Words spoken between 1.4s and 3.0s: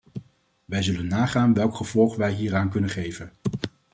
welk gevolg wij hieraan kunnen